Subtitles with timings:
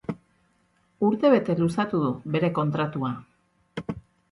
[1.07, 3.15] Urte bere luzatu du bere kontratua.